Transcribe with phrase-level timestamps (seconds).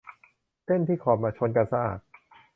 [0.65, 1.99] เส้นที่ขอบมาชนกันสะอาด